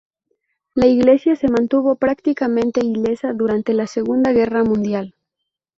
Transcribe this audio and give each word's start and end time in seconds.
La 0.73 0.87
iglesia 0.87 1.35
se 1.35 1.47
mantuvo 1.47 1.95
prácticamente 1.95 2.83
ilesa 2.83 3.33
durante 3.33 3.71
la 3.71 3.85
Segunda 3.85 4.33
Guerra 4.33 4.63
Mundial. 4.63 5.13